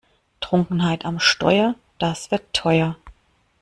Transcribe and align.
Trunkenheit 0.39 1.05
am 1.05 1.19
Steuer, 1.19 1.75
das 1.99 2.31
wird 2.31 2.41
teuer! 2.53 2.97